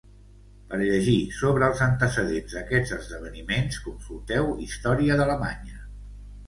Per 0.69 0.79
llegir 0.83 1.17
sobre 1.41 1.67
els 1.73 1.83
antecedents 1.89 2.57
d'aquests 2.57 2.97
esdeveniments, 2.99 3.79
consulteu 3.87 4.53
Història 4.69 5.21
d'Alemanya. 5.23 5.81